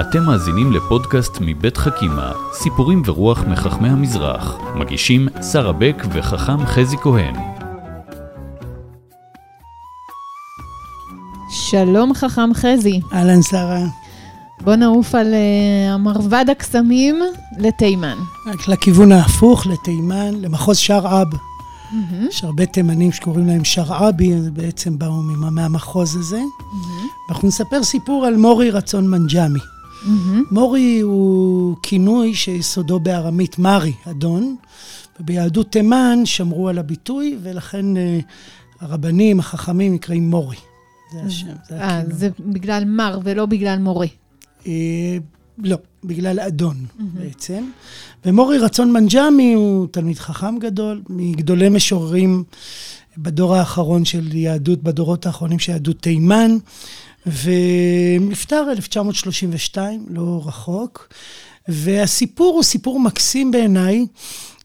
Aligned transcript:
אתם 0.00 0.22
מאזינים 0.22 0.72
לפודקאסט 0.72 1.38
מבית 1.40 1.76
חכימה, 1.76 2.32
סיפורים 2.52 3.02
ורוח 3.06 3.44
מחכמי 3.44 3.88
המזרח. 3.88 4.56
מגישים 4.74 5.28
שרה 5.52 5.72
בק 5.72 6.02
וחכם 6.12 6.66
חזי 6.66 6.96
כהן. 6.96 7.34
שלום 11.50 12.14
חכם 12.14 12.54
חזי. 12.54 13.00
אהלן 13.12 13.42
שרה. 13.42 13.78
בוא 14.60 14.74
נעוף 14.74 15.14
על 15.14 15.26
uh, 15.26 15.94
המרבד 15.94 16.44
הקסמים 16.50 17.20
לתימן. 17.58 18.16
רק 18.46 18.68
לכיוון 18.68 19.12
ההפוך, 19.12 19.66
לתימן, 19.66 20.34
למחוז 20.34 20.78
שרעב. 20.78 21.28
Mm-hmm. 21.32 22.28
יש 22.28 22.44
הרבה 22.44 22.66
תימנים 22.66 23.12
שקוראים 23.12 23.46
להם 23.46 23.64
שרעבי, 23.64 24.34
אז 24.34 24.50
בעצם 24.50 24.98
באו 24.98 25.22
מהמחוז 25.50 26.16
הזה. 26.16 26.40
Mm-hmm. 26.40 27.28
ואנחנו 27.28 27.48
נספר 27.48 27.82
סיפור 27.82 28.26
על 28.26 28.36
מורי 28.36 28.70
רצון 28.70 29.08
מנג'מי. 29.08 29.60
Mm-hmm. 30.02 30.08
מורי 30.50 31.00
הוא 31.00 31.76
כינוי 31.82 32.34
שיסודו 32.34 33.00
בארמית 33.00 33.58
מרי, 33.58 33.92
אדון, 34.10 34.56
וביהדות 35.20 35.72
תימן 35.72 36.18
שמרו 36.24 36.68
על 36.68 36.78
הביטוי, 36.78 37.38
ולכן 37.42 37.96
uh, 37.96 38.00
הרבנים, 38.80 39.40
החכמים, 39.40 39.94
נקראים 39.94 40.30
מורי. 40.30 40.56
זה 41.12 41.20
השם, 41.26 41.46
זה 41.46 41.52
הכינוי. 41.52 41.82
אה, 41.82 42.02
זה 42.10 42.28
בגלל 42.40 42.84
מר 42.84 43.18
ולא 43.24 43.46
בגלל 43.46 43.78
מורה. 43.78 44.06
אה, 44.66 45.18
לא, 45.58 45.76
בגלל 46.04 46.40
אדון 46.40 46.76
mm-hmm. 46.76 47.02
בעצם. 47.14 47.64
ומורי 48.24 48.58
רצון 48.58 48.92
מנג'מי 48.92 49.52
הוא 49.54 49.86
תלמיד 49.90 50.18
חכם 50.18 50.58
גדול, 50.58 51.02
מגדולי 51.08 51.68
משוררים 51.68 52.44
בדור 53.18 53.54
האחרון 53.56 54.04
של 54.04 54.36
יהדות, 54.36 54.82
בדורות 54.82 55.26
האחרונים 55.26 55.58
של 55.58 55.72
יהדות 55.72 56.02
תימן, 56.02 56.56
ונפטר 57.26 58.66
1932, 58.70 60.06
לא 60.08 60.42
רחוק. 60.46 61.08
והסיפור 61.68 62.54
הוא 62.54 62.62
סיפור 62.62 63.00
מקסים 63.00 63.50
בעיניי, 63.50 64.06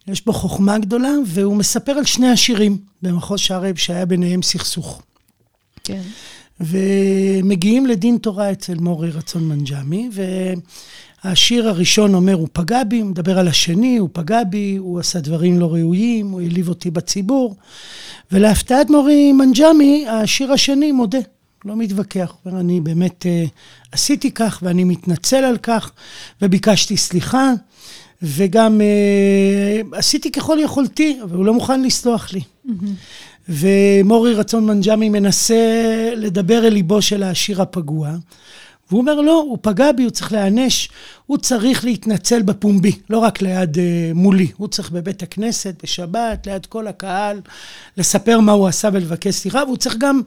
יש 0.08 0.26
בו 0.26 0.34
חוכמה 0.34 0.78
גדולה, 0.78 1.12
והוא 1.26 1.56
מספר 1.56 1.92
על 1.92 2.06
שני 2.06 2.30
השירים 2.30 2.78
במחוז 3.02 3.40
שערב 3.40 3.76
שהיה 3.76 4.06
ביניהם 4.06 4.42
סכסוך. 4.42 5.02
כן. 5.84 6.02
ומגיעים 6.60 7.86
לדין 7.86 8.18
תורה 8.18 8.52
אצל 8.52 8.76
מורי 8.76 9.10
רצון 9.10 9.48
מנג'מי, 9.48 10.10
והשיר 11.24 11.70
הראשון 11.70 12.14
אומר, 12.14 12.34
הוא 12.34 12.48
פגע 12.54 12.84
בי, 12.84 13.00
הוא 13.00 13.10
מדבר 13.10 13.40
על 13.40 13.48
השני, 13.48 13.98
הוא 13.98 14.10
פגע 14.14 14.44
בי, 14.44 14.76
הוא 14.76 15.00
עשה 15.00 15.20
דברים 15.20 15.60
לא 15.60 15.74
ראויים, 15.74 16.30
הוא 16.30 16.42
העליב 16.42 16.70
אותי 16.70 16.92
בציבור. 16.92 17.56
ולהפתעת 18.32 18.90
מורי 18.90 19.32
מנג'מי, 19.32 20.06
העשיר 20.10 20.52
השני 20.52 20.92
מודה, 20.92 21.20
לא 21.66 21.76
מתווכח. 21.76 22.34
הוא 22.44 22.52
אומר, 22.52 22.62
אני 22.62 22.82
באמת 22.82 23.26
uh, 23.26 23.50
עשיתי 23.92 24.32
כך, 24.32 24.60
ואני 24.64 24.84
מתנצל 24.84 25.44
על 25.44 25.58
כך, 25.58 25.92
וביקשתי 26.42 26.98
סליחה, 26.98 27.52
וגם 28.22 28.82
uh, 28.82 29.96
עשיתי 29.98 30.32
ככל 30.32 30.58
יכולתי, 30.62 31.20
אבל 31.24 31.36
הוא 31.36 31.46
לא 31.46 31.54
מוכן 31.54 31.84
לסלוח 31.84 32.34
לי. 32.34 32.42
Mm-hmm. 32.68 32.72
ומורי 33.50 34.34
רצון 34.34 34.66
מנג'מי 34.66 35.10
מנסה 35.10 35.56
לדבר 36.16 36.68
אל 36.68 36.74
ליבו 36.74 37.02
של 37.02 37.24
העשיר 37.24 37.62
הפגוע, 37.62 38.16
והוא 38.90 39.02
אומר, 39.02 39.22
לא, 39.22 39.46
הוא 39.48 39.58
פגע 39.62 39.92
בי, 39.92 40.04
הוא 40.04 40.12
צריך 40.12 40.32
להיענש, 40.32 40.90
הוא 41.26 41.38
צריך 41.38 41.86
להתנצל 41.86 42.42
בפומבי, 42.42 42.92
לא 43.10 43.18
רק 43.18 43.42
ליד 43.42 43.76
uh, 43.76 43.80
מולי. 44.14 44.48
הוא 44.58 44.68
צריך 44.68 44.92
בבית 44.92 45.24
הכנסת, 45.24 45.76
בשבת, 45.84 46.48
ליד 46.48 46.66
כל 46.66 46.88
הקהל, 46.88 47.42
לספר 47.98 48.40
מה 48.40 48.52
הוא 48.52 48.68
עשה 48.68 48.90
ולבקש 48.94 49.36
סליחה, 49.36 49.64
והוא 49.66 49.78
צריך 49.78 49.96
גם 49.98 50.22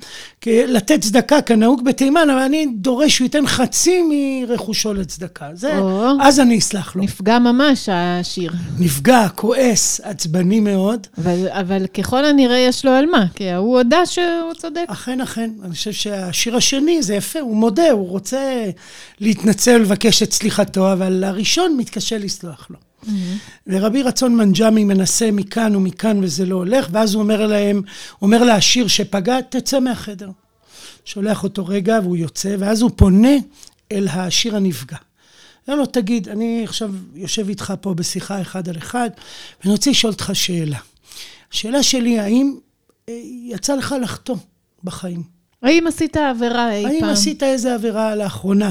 לתת 0.47 1.01
צדקה 1.01 1.43
כנהוג 1.43 1.85
בתימן, 1.85 2.31
אבל 2.31 2.43
אני 2.43 2.67
דורש 2.67 3.17
שהוא 3.17 3.25
ייתן 3.25 3.47
חצי 3.47 4.03
מרכושו 4.49 4.95
לצדקה. 4.95 5.49
זה, 5.55 5.79
או, 5.79 6.11
אז 6.21 6.41
אני 6.41 6.59
אסלח 6.59 6.97
לו. 6.97 7.03
נפגע 7.03 7.39
ממש 7.39 7.89
השיר. 7.93 8.53
נפגע, 8.79 9.29
כועס, 9.35 10.01
עצבני 10.05 10.61
מאוד. 10.61 11.07
אבל, 11.19 11.49
אבל 11.49 11.87
ככל 11.87 12.25
הנראה 12.25 12.59
יש 12.59 12.85
לו 12.85 12.91
על 12.91 13.07
מה, 13.07 13.27
כי 13.35 13.53
הוא 13.53 13.77
הודה 13.77 14.07
שהוא 14.07 14.55
צודק. 14.57 14.85
אכן, 14.87 15.21
אכן. 15.21 15.51
אני 15.65 15.73
חושב 15.73 15.93
שהשיר 15.93 16.57
השני, 16.57 17.03
זה 17.03 17.15
יפה, 17.15 17.41
הוא 17.41 17.57
מודה, 17.57 17.91
הוא 17.91 18.09
רוצה 18.09 18.48
להתנצל 19.21 19.77
ולבקש 19.77 20.23
את 20.23 20.33
סליחתו. 20.33 20.93
אבל 20.93 21.25
הראשון 21.25 21.77
מתקשה 21.77 22.19
לסלוח 22.19 22.67
לו. 22.71 22.77
Mm-hmm. 22.77 23.09
ורבי 23.67 24.03
רצון 24.03 24.37
מנג'מי 24.37 24.85
מנסה 24.85 25.31
מכאן 25.31 25.77
ומכאן 25.77 26.25
וזה 26.25 26.47
לא 26.47 26.57
הולך, 26.57 26.89
ואז 26.93 27.15
הוא 27.15 27.23
אומר 27.23 27.47
להם, 27.47 27.83
אומר 28.23 28.45
לעשיר 28.45 28.89
שפגע, 28.89 29.41
תצא 29.41 29.81
מהחדר. 29.81 30.31
שולח 31.05 31.45
אותו 31.45 31.67
רגע 31.67 31.99
והוא 32.03 32.17
יוצא, 32.17 32.57
ואז 32.59 32.83
הוא 32.83 32.91
פונה 32.97 33.37
אל 33.93 34.09
העשיר 34.09 34.57
הנפגע. 34.57 34.97
אומר 35.69 35.79
לו, 35.79 35.87
תגיד, 35.87 36.29
אני 36.29 36.65
עכשיו 36.65 36.91
יושב 37.15 37.49
איתך 37.49 37.75
פה 37.81 37.95
בשיחה 37.95 38.41
אחד 38.41 38.69
על 38.69 38.77
אחד, 38.77 39.11
ואני 39.61 39.73
רוצה 39.73 39.91
לשאול 39.91 40.13
אותך 40.13 40.31
שאלה. 40.33 40.79
השאלה 41.53 41.83
שלי, 41.83 42.19
האם 42.19 42.57
אה, 43.09 43.21
יצא 43.25 43.75
לך 43.75 43.95
לחטוא 44.03 44.37
בחיים? 44.85 45.38
האם 45.63 45.87
עשית 45.87 46.17
עבירה 46.17 46.73
אי 46.73 46.85
האם 46.87 47.01
פעם? 47.01 47.05
האם 47.05 47.13
עשית 47.13 47.43
איזה 47.43 47.75
עבירה 47.75 48.15
לאחרונה? 48.15 48.71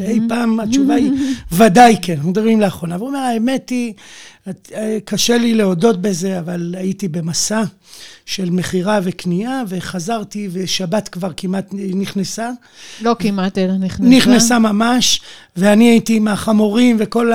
אי 0.00 0.20
פעם 0.28 0.60
התשובה 0.60 0.94
היא 0.94 1.12
ודאי 1.52 1.96
כן, 2.02 2.12
אנחנו 2.12 2.30
מדברים 2.30 2.60
לאחרונה. 2.60 2.96
והוא 2.96 3.08
אומר, 3.08 3.18
האמת 3.18 3.70
היא, 3.70 3.92
אה, 4.74 4.98
קשה 5.04 5.38
לי 5.38 5.54
להודות 5.54 6.02
בזה, 6.02 6.38
אבל 6.38 6.74
הייתי 6.78 7.08
במסע 7.08 7.62
של 8.26 8.50
מכירה 8.50 9.00
וקנייה, 9.02 9.62
וחזרתי, 9.68 10.48
ושבת 10.52 11.08
כבר 11.08 11.30
כמעט 11.36 11.66
נכנסה. 11.72 12.50
לא 13.00 13.16
כמעט, 13.18 13.58
אלא 13.58 13.72
נכנסה. 13.72 14.16
נכנסה 14.16 14.58
ממש, 14.58 15.20
ואני 15.56 15.84
הייתי 15.84 16.16
עם 16.16 16.28
החמורים 16.28 16.96
וכל 17.00 17.32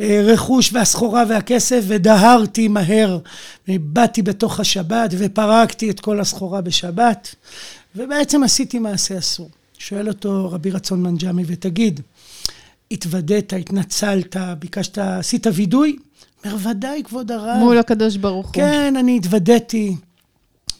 הרכוש 0.00 0.70
והסחורה 0.72 1.24
והכסף, 1.28 1.80
ודהרתי 1.86 2.68
מהר, 2.68 3.18
ובאתי 3.68 4.22
בתוך 4.22 4.60
השבת, 4.60 5.14
ופרקתי 5.18 5.90
את 5.90 6.00
כל 6.00 6.20
הסחורה 6.20 6.60
בשבת, 6.60 7.34
ובעצם 7.96 8.42
עשיתי 8.42 8.78
מעשה 8.78 9.18
אסור. 9.18 9.50
שואל 9.78 10.08
אותו 10.08 10.48
רבי 10.52 10.70
רצון 10.70 11.02
מנג'מי, 11.02 11.44
ותגיד, 11.46 12.00
התוודת, 12.90 13.52
התנצלת, 13.52 14.36
ביקשת, 14.58 14.98
עשית 14.98 15.46
וידוי? 15.54 15.96
אומר, 16.44 16.56
ודאי, 16.70 17.02
כבוד 17.04 17.32
הרב. 17.32 17.56
מול 17.58 17.78
הקדוש 17.78 18.16
ברוך 18.16 18.46
הוא. 18.46 18.54
כן, 18.54 18.96
אני 18.96 19.16
התוודיתי, 19.16 19.96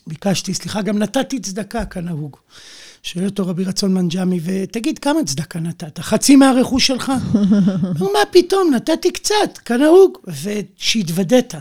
ביקשתי 0.06 0.54
סליחה, 0.54 0.82
גם 0.82 0.98
נתתי 0.98 1.40
צדקה 1.40 1.84
כנהוג. 1.84 2.36
שואל 3.02 3.24
אותו 3.24 3.46
רבי 3.46 3.64
רצון 3.64 3.94
מנג'מי, 3.94 4.40
ותגיד, 4.44 4.98
כמה 4.98 5.24
צדקה 5.24 5.60
נתת? 5.60 5.98
חצי 5.98 6.36
מהרכוש 6.36 6.86
שלך? 6.86 7.12
הוא 8.00 8.12
מה 8.12 8.18
פתאום, 8.30 8.74
נתתי 8.74 9.12
קצת, 9.12 9.58
כנהוג. 9.64 10.18
ושהתוודית. 10.42 11.54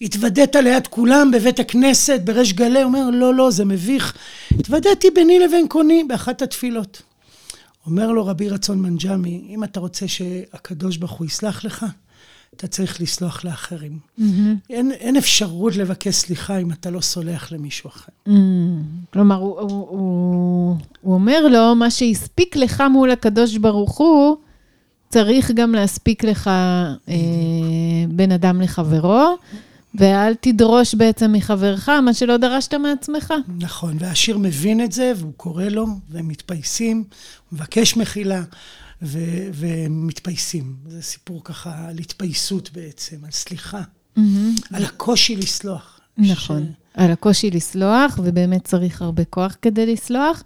התוודעת 0.00 0.56
ליד 0.56 0.86
כולם 0.86 1.30
בבית 1.30 1.60
הכנסת, 1.60 2.20
בריש 2.24 2.52
גלי, 2.52 2.82
אומר, 2.82 3.10
לא, 3.10 3.34
לא, 3.34 3.50
זה 3.50 3.64
מביך. 3.64 4.16
התוודעתי 4.58 5.10
ביני 5.10 5.38
לבין 5.38 5.68
קוני 5.68 6.04
באחת 6.04 6.42
התפילות. 6.42 7.02
אומר 7.86 8.10
לו 8.10 8.26
רבי 8.26 8.48
רצון 8.48 8.82
מנג'מי, 8.82 9.46
אם 9.48 9.64
אתה 9.64 9.80
רוצה 9.80 10.08
שהקדוש 10.08 10.96
ברוך 10.96 11.12
הוא 11.12 11.26
יסלח 11.26 11.64
לך, 11.64 11.86
אתה 12.56 12.66
צריך 12.66 13.00
לסלוח 13.00 13.44
לאחרים. 13.44 13.98
Mm-hmm. 14.18 14.22
אין, 14.70 14.92
אין 14.92 15.16
אפשרות 15.16 15.76
לבקש 15.76 16.14
סליחה 16.14 16.58
אם 16.58 16.72
אתה 16.72 16.90
לא 16.90 17.00
סולח 17.00 17.52
למישהו 17.52 17.88
אחר. 17.90 18.12
Mm-hmm. 18.28 18.32
כלומר, 19.12 19.36
הוא, 19.36 19.60
הוא, 19.60 19.88
הוא, 19.88 20.76
הוא 21.00 21.14
אומר 21.14 21.48
לו, 21.48 21.74
מה 21.74 21.90
שהספיק 21.90 22.56
לך 22.56 22.82
מול 22.92 23.10
הקדוש 23.10 23.56
ברוך 23.56 23.98
הוא, 23.98 24.36
צריך 25.08 25.50
גם 25.50 25.72
להספיק 25.72 26.24
לך 26.24 26.48
אה, 27.08 27.14
בין 28.08 28.32
אדם 28.32 28.60
לחברו. 28.60 29.36
ואל 29.98 30.34
תדרוש 30.40 30.94
בעצם 30.94 31.32
מחברך 31.32 31.88
מה 31.88 32.14
שלא 32.14 32.36
דרשת 32.36 32.74
מעצמך. 32.74 33.34
נכון, 33.58 33.96
והשיר 34.00 34.38
מבין 34.38 34.84
את 34.84 34.92
זה, 34.92 35.12
והוא 35.16 35.32
קורא 35.36 35.64
לו, 35.64 35.86
והם 36.08 36.28
מתפייסים, 36.28 36.96
הוא 36.96 37.56
מבקש 37.56 37.96
מחילה, 37.96 38.42
ו- 39.02 39.48
ומתפייסים. 39.54 40.74
זה 40.88 41.02
סיפור 41.02 41.44
ככה 41.44 41.88
על 41.88 41.98
התפייסות 41.98 42.70
בעצם, 42.72 43.16
על 43.24 43.30
סליחה, 43.30 43.80
mm-hmm. 43.80 44.20
על 44.72 44.84
הקושי 44.84 45.36
לסלוח. 45.36 46.00
נכון, 46.18 46.62
ש... 46.62 46.84
על 46.94 47.10
הקושי 47.10 47.50
לסלוח, 47.50 48.18
ובאמת 48.22 48.64
צריך 48.64 49.02
הרבה 49.02 49.24
כוח 49.24 49.56
כדי 49.62 49.92
לסלוח. 49.92 50.42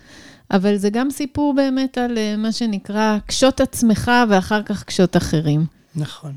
אבל 0.51 0.77
זה 0.77 0.91
גם 0.91 1.11
סיפור 1.11 1.55
באמת 1.55 1.99
על 1.99 2.19
אה, 2.19 2.37
מה 2.37 2.53
שנקרא, 2.53 3.19
קשות 3.27 3.61
עצמך 3.61 4.11
ואחר 4.29 4.63
כך 4.63 4.85
קשות 4.85 5.17
אחרים. 5.17 5.67
נכון. 5.95 6.33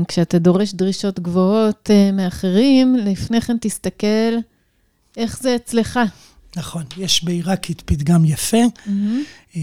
אה, 0.00 0.04
כשאתה 0.08 0.38
דורש 0.38 0.72
דרישות 0.72 1.20
גבוהות 1.20 1.90
אה, 1.90 2.12
מאחרים, 2.12 2.96
לפני 2.96 3.40
כן 3.40 3.56
תסתכל 3.60 4.36
איך 5.16 5.40
זה 5.40 5.56
אצלך. 5.56 6.00
נכון, 6.56 6.82
יש 6.96 7.24
בעיראקית 7.24 7.80
פתגם 7.80 8.24
יפה, 8.24 8.62
mm-hmm. 8.86 9.56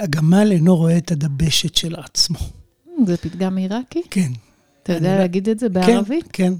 הגמל 0.00 0.52
אינו 0.52 0.76
רואה 0.76 0.98
את 0.98 1.10
הדבשת 1.10 1.74
של 1.74 1.94
עצמו. 1.96 2.38
זה 3.06 3.16
פתגם 3.16 3.56
עיראקי? 3.56 4.02
כן. 4.10 4.32
אתה 4.82 4.92
יודע 4.92 5.18
להגיד 5.18 5.48
את 5.48 5.58
זה 5.58 5.68
בערבית? 5.68 6.24
כן, 6.32 6.44
כן. 6.44 6.52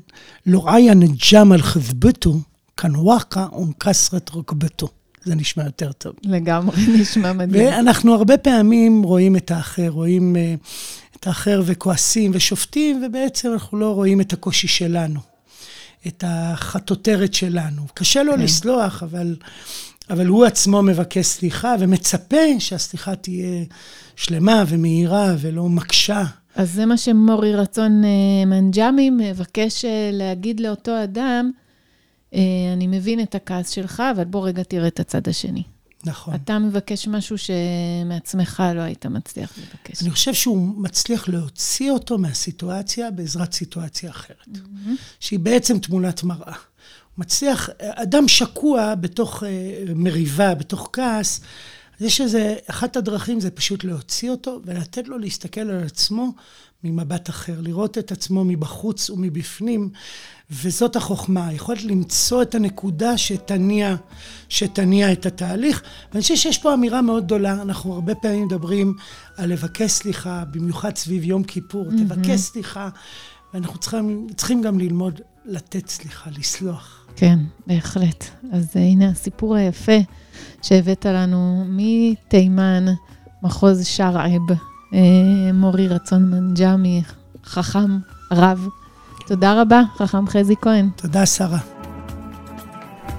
לא 0.46 0.74
עיה 0.74 0.94
נג'ם 0.94 1.52
על 1.52 1.62
חזבתו, 1.62 2.40
כאן 2.76 2.96
וואקה 2.96 3.46
ונקסרת 3.58 4.30
רקבתו. 4.34 4.88
זה 5.24 5.34
נשמע 5.34 5.64
יותר 5.64 5.92
טוב. 5.92 6.12
לגמרי, 6.22 6.76
נשמע 7.00 7.32
מדהים. 7.32 7.66
ואנחנו 7.66 8.14
הרבה 8.14 8.38
פעמים 8.38 9.02
רואים 9.02 9.36
את 9.36 9.50
האחר, 9.50 9.88
רואים 9.88 10.36
uh, 10.36 10.66
את 11.20 11.26
האחר 11.26 11.62
וכועסים 11.66 12.30
ושופטים, 12.34 13.04
ובעצם 13.06 13.52
אנחנו 13.52 13.78
לא 13.78 13.94
רואים 13.94 14.20
את 14.20 14.32
הקושי 14.32 14.68
שלנו, 14.68 15.20
את 16.06 16.24
החטוטרת 16.26 17.34
שלנו. 17.34 17.82
קשה 17.94 18.22
לו 18.22 18.32
כן. 18.32 18.40
לסלוח, 18.40 19.02
אבל, 19.02 19.36
אבל 20.10 20.26
הוא 20.26 20.44
עצמו 20.44 20.82
מבקש 20.82 21.26
סליחה 21.26 21.74
ומצפה 21.78 22.36
שהסליחה 22.58 23.14
תהיה 23.14 23.64
שלמה 24.16 24.64
ומהירה 24.68 25.34
ולא 25.40 25.68
מקשה. 25.68 26.24
אז 26.54 26.72
זה 26.72 26.86
מה 26.86 26.96
שמורי 26.96 27.54
רצון 27.54 28.04
אה, 28.04 28.44
מנג'מי 28.46 29.10
מבקש 29.10 29.84
אה, 29.84 30.10
להגיד 30.12 30.60
לאותו 30.60 31.04
אדם, 31.04 31.50
אה, 32.34 32.40
אני 32.72 32.86
מבין 32.86 33.20
את 33.20 33.34
הכעס 33.34 33.70
שלך, 33.70 34.02
אבל 34.16 34.24
בוא 34.24 34.46
רגע 34.46 34.62
תראה 34.62 34.86
את 34.86 35.00
הצד 35.00 35.28
השני. 35.28 35.62
נכון. 36.04 36.34
אתה 36.34 36.58
מבקש 36.58 37.08
משהו 37.08 37.36
שמעצמך 37.38 38.62
לא 38.74 38.80
היית 38.80 39.06
מצליח 39.06 39.52
לבקש. 39.58 40.02
אני 40.02 40.10
חושב 40.10 40.34
שהוא 40.34 40.82
מצליח 40.82 41.28
להוציא 41.28 41.90
אותו 41.90 42.18
מהסיטואציה 42.18 43.10
בעזרת 43.10 43.52
סיטואציה 43.52 44.10
אחרת, 44.10 44.48
mm-hmm. 44.54 44.88
שהיא 45.20 45.38
בעצם 45.38 45.78
תמונת 45.78 46.22
מראה. 46.22 46.54
מצליח, 47.18 47.68
אדם 47.80 48.28
שקוע 48.28 48.94
בתוך 48.94 49.42
מריבה, 49.94 50.54
בתוך 50.54 50.90
כעס, 50.92 51.40
יש 52.00 52.20
איזה, 52.20 52.54
אחת 52.66 52.96
הדרכים 52.96 53.40
זה 53.40 53.50
פשוט 53.50 53.84
להוציא 53.84 54.30
אותו 54.30 54.60
ולתת 54.64 55.08
לו 55.08 55.18
להסתכל 55.18 55.60
על 55.60 55.84
עצמו 55.84 56.32
ממבט 56.84 57.30
אחר, 57.30 57.60
לראות 57.60 57.98
את 57.98 58.12
עצמו 58.12 58.44
מבחוץ 58.44 59.10
ומבפנים, 59.10 59.90
וזאת 60.50 60.96
החוכמה, 60.96 61.46
היכולת 61.46 61.84
למצוא 61.84 62.42
את 62.42 62.54
הנקודה 62.54 63.18
שתניע, 63.18 63.96
שתניע 64.48 65.12
את 65.12 65.26
התהליך. 65.26 65.82
ואני 66.12 66.22
חושב 66.22 66.36
שיש 66.36 66.58
פה 66.58 66.74
אמירה 66.74 67.02
מאוד 67.02 67.24
גדולה, 67.24 67.62
אנחנו 67.62 67.94
הרבה 67.94 68.14
פעמים 68.14 68.44
מדברים 68.44 68.94
על 69.36 69.50
לבקש 69.52 69.90
סליחה, 69.90 70.44
במיוחד 70.50 70.96
סביב 70.96 71.24
יום 71.24 71.44
כיפור, 71.44 71.86
mm-hmm. 71.86 71.98
תבקש 71.98 72.40
סליחה, 72.40 72.88
ואנחנו 73.54 73.78
צריכים, 73.78 74.26
צריכים 74.36 74.62
גם 74.62 74.78
ללמוד 74.78 75.20
לתת 75.44 75.88
סליחה, 75.88 76.30
לסלוח. 76.38 77.06
כן, 77.16 77.38
בהחלט. 77.66 78.24
אז 78.52 78.76
הנה 78.76 79.08
הסיפור 79.08 79.56
היפה. 79.56 79.98
שהבאת 80.62 81.06
לנו 81.06 81.64
מתימן, 81.68 82.84
מחוז 83.42 83.86
שרעב, 83.86 84.50
אה, 84.94 85.52
מורי 85.54 85.88
רצון 85.88 86.30
מנג'מי, 86.30 87.02
חכם 87.44 87.98
רב. 88.32 88.66
תודה 89.26 89.62
רבה, 89.62 89.82
חכם 89.96 90.28
חזי 90.28 90.54
כהן. 90.62 90.88
תודה, 90.96 91.26
שרה. 91.26 91.58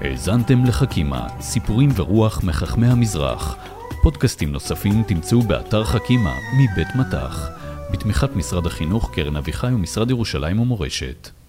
האזנתם 0.00 0.64
לחכימה, 0.64 1.26
סיפורים 1.40 1.90
ורוח 1.94 2.44
מחכמי 2.44 2.86
המזרח. 2.86 3.56
פודקאסטים 4.02 4.52
נוספים 4.52 5.02
תמצאו 5.02 5.42
באתר 5.42 5.84
חכימה 5.84 6.34
מבית 6.58 6.88
מטח, 6.94 7.48
בתמיכת 7.92 8.36
משרד 8.36 8.66
החינוך, 8.66 9.10
קרן 9.14 9.36
אביחי 9.36 9.66
ומשרד 9.66 10.10
ירושלים 10.10 10.60
ומורשת. 10.60 11.39